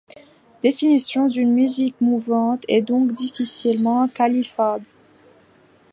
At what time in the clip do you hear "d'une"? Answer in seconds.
1.27-1.51